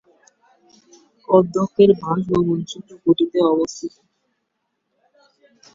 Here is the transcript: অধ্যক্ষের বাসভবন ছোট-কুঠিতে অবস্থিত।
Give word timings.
অধ্যক্ষের 1.29 1.89
বাসভবন 2.01 2.59
ছোট-কুঠিতে 2.69 3.39
অবস্থিত। 3.53 3.93